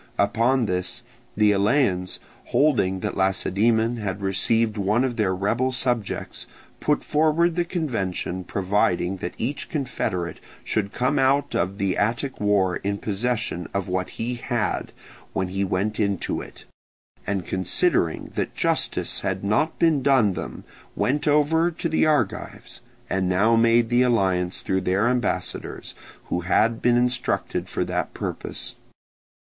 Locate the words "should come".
10.63-11.19